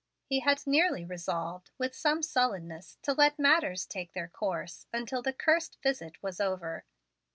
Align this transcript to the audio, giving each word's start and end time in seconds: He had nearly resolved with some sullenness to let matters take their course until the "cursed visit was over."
He 0.25 0.39
had 0.39 0.65
nearly 0.65 1.05
resolved 1.05 1.69
with 1.77 1.93
some 1.93 2.23
sullenness 2.23 2.97
to 3.03 3.13
let 3.13 3.37
matters 3.37 3.85
take 3.85 4.13
their 4.13 4.27
course 4.29 4.87
until 4.91 5.21
the 5.21 5.31
"cursed 5.31 5.77
visit 5.83 6.23
was 6.23 6.41
over." 6.41 6.85